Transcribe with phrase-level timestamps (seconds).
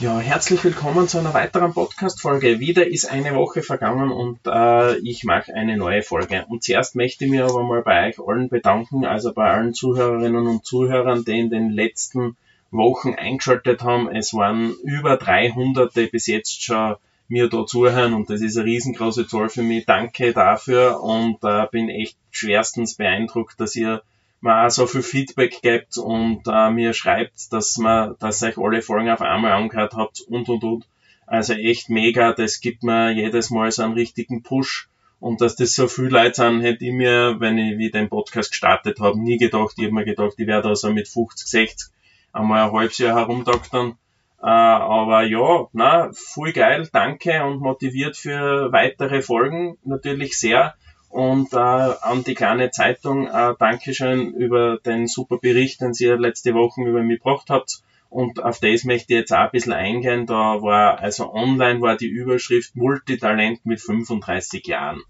[0.00, 2.60] Ja, herzlich willkommen zu einer weiteren Podcast-Folge.
[2.60, 6.44] Wieder ist eine Woche vergangen und äh, ich mache eine neue Folge.
[6.48, 10.46] Und zuerst möchte ich mich aber mal bei euch allen bedanken, also bei allen Zuhörerinnen
[10.46, 12.36] und Zuhörern, die in den letzten
[12.70, 14.08] Wochen eingeschaltet haben.
[14.08, 16.94] Es waren über 300 die bis jetzt schon
[17.26, 19.84] mir da zuhören und das ist eine riesengroße Zahl für mich.
[19.84, 24.02] Danke dafür und äh, bin echt schwerstens beeindruckt, dass ihr
[24.40, 28.82] mir auch so viel Feedback gibt und äh, mir schreibt, dass man, dass euch alle
[28.82, 30.88] Folgen auf einmal angehört habt und und und.
[31.26, 34.88] Also echt mega, das gibt mir jedes Mal so einen richtigen Push.
[35.20, 38.50] Und dass das so viel Leute sind, hätte ich mir, wenn ich wie den Podcast
[38.50, 39.74] gestartet habe, nie gedacht.
[39.76, 41.90] Ich habe mir gedacht, ich werde da so mit 50, 60
[42.32, 43.98] einmal ein halbes Jahr herumdoktern.
[44.40, 50.74] Äh, aber ja, na, voll geil, danke und motiviert für weitere Folgen natürlich sehr.
[51.08, 56.54] Und äh, an die kleine Zeitung, äh, Dankeschön über den super Bericht, den ihr letzte
[56.54, 57.82] Woche über mich gebracht habt.
[58.10, 60.26] Und auf das möchte ich jetzt auch ein bisschen eingehen.
[60.26, 65.02] Da war, also online war die Überschrift Multitalent mit 35 Jahren.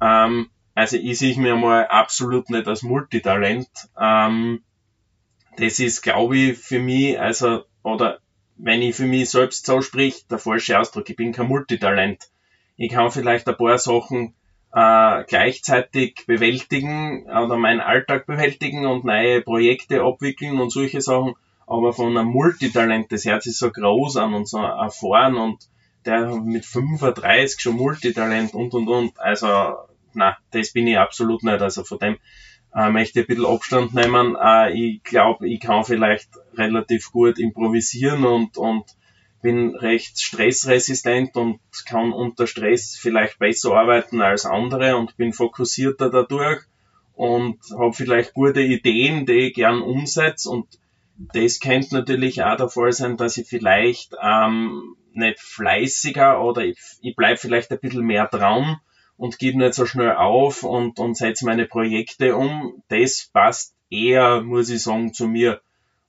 [0.00, 3.68] Ähm, also ich sehe mir mal absolut nicht als Multitalent.
[4.00, 4.62] Ähm,
[5.56, 8.20] das ist, glaube ich, für mich, also, oder
[8.56, 11.08] wenn ich für mich selbst so sprich, der falsche Ausdruck.
[11.10, 12.28] Ich bin kein Multitalent.
[12.76, 14.34] Ich kann vielleicht ein paar Sachen
[14.72, 21.34] äh, gleichzeitig bewältigen oder meinen Alltag bewältigen und neue Projekte abwickeln und solche Sachen.
[21.66, 25.68] Aber von einem Multitalent, das Herz ist so groß an und so erfahren und
[26.04, 29.20] der mit 35 schon Multitalent und und und.
[29.20, 29.74] Also,
[30.14, 31.60] na, das bin ich absolut nicht.
[31.60, 32.16] Also von dem
[32.74, 34.36] äh, möchte ich ein bisschen Abstand nehmen.
[34.40, 38.84] Äh, ich glaube, ich kann vielleicht relativ gut improvisieren und, und
[39.42, 46.10] bin recht stressresistent und kann unter Stress vielleicht besser arbeiten als andere und bin fokussierter
[46.10, 46.62] dadurch
[47.14, 50.66] und habe vielleicht gute Ideen, die ich gern umsetze und
[51.18, 56.78] das könnte natürlich auch der Fall sein, dass ich vielleicht ähm, nicht fleißiger oder ich,
[57.00, 58.80] ich bleibe vielleicht ein bisschen mehr dran
[59.16, 62.82] und gebe nicht so schnell auf und, und setze meine Projekte um.
[62.88, 65.60] Das passt eher, muss ich sagen, zu mir.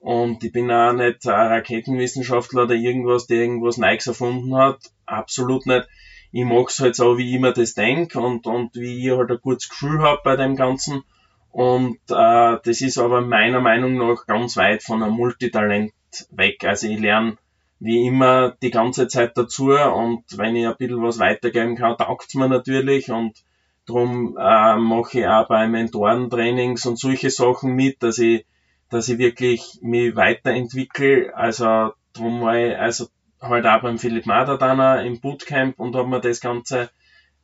[0.00, 4.78] Und ich bin auch nicht ein Raketenwissenschaftler oder irgendwas, der irgendwas Neues erfunden hat.
[5.06, 5.88] Absolut nicht.
[6.30, 9.40] Ich mag's halt so, wie ich mir das denke und, und wie ich halt ein
[9.40, 11.02] gutes Gefühl habe bei dem Ganzen.
[11.50, 15.92] Und äh, das ist aber meiner Meinung nach ganz weit von einem Multitalent
[16.30, 16.64] weg.
[16.64, 17.38] Also ich lerne
[17.80, 22.34] wie immer die ganze Zeit dazu und wenn ich ein bisschen was weitergeben kann, taugt's
[22.34, 23.44] mir natürlich und
[23.86, 28.44] darum äh, mache ich auch bei Mentorentrainings und solche Sachen mit, dass ich
[28.90, 31.34] dass ich wirklich mich weiterentwickle.
[31.36, 33.08] Also drum war ich also
[33.40, 36.90] halt auch beim Philipp Mader im Bootcamp und habe mir das Ganze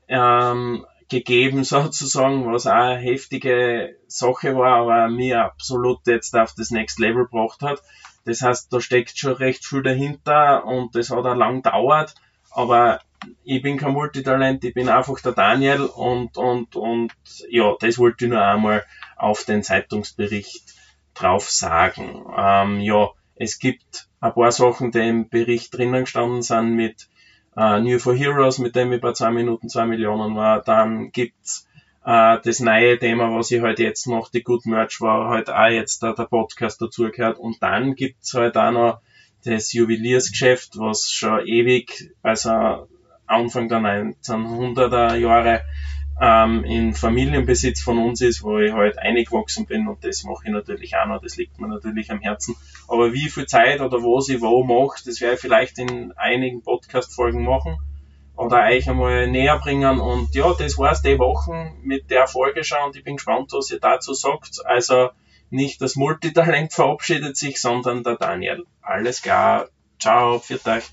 [0.08, 6.70] ähm, gegeben sozusagen, was auch eine heftige Sache war, aber mir absolut jetzt auf das
[6.70, 7.82] Next Level gebracht hat.
[8.24, 12.14] Das heißt, da steckt schon recht viel dahinter und das hat auch lang gedauert,
[12.50, 13.00] aber
[13.42, 17.12] ich bin kein Multitalent, ich bin einfach der Daniel und, und, und
[17.48, 18.84] ja, das wollte ich nur einmal
[19.16, 20.74] auf den Zeitungsbericht
[21.14, 22.24] drauf sagen.
[22.36, 27.08] Ähm, ja, es gibt ein paar Sachen, die im Bericht drinnen gestanden sind mit
[27.56, 30.62] äh, New for Heroes, mit dem ich bei zwei Minuten zwei Millionen war.
[30.62, 31.66] Dann gibt's
[32.04, 35.68] äh, das neue Thema, was ich halt jetzt noch, die Good Merch war halt auch
[35.68, 37.38] jetzt der, der Podcast dazugehört.
[37.38, 39.00] Und dann gibt's halt auch noch
[39.44, 42.88] das Juweliersgeschäft, was schon ewig, also
[43.26, 45.62] Anfang der 1900er Jahre
[46.20, 50.52] ähm, in Familienbesitz von uns ist, wo ich halt eingewachsen bin und das mache ich
[50.52, 52.54] natürlich auch noch, das liegt mir natürlich am Herzen.
[52.88, 56.62] Aber wie viel Zeit oder was ich wo mache, das werde ich vielleicht in einigen
[56.62, 57.78] Podcast-Folgen machen
[58.36, 60.00] oder euch einmal näher bringen.
[60.00, 63.70] Und ja, das war's die Wochen mit der Folge schon und ich bin gespannt, was
[63.70, 64.64] ihr dazu sagt.
[64.64, 65.10] Also
[65.50, 68.64] nicht das Multitalent verabschiedet sich, sondern der Daniel.
[68.82, 69.68] Alles klar.
[69.98, 70.84] Ciao, für euch.